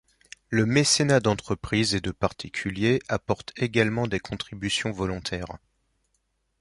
Le 0.49 0.65
mécénat 0.65 1.19
d'entreprise 1.19 1.93
et 1.93 2.01
de 2.01 2.09
particuliers 2.09 3.01
apportent 3.07 3.53
également 3.57 4.07
des 4.07 4.19
contributions 4.19 4.89
volontaires. 4.89 5.59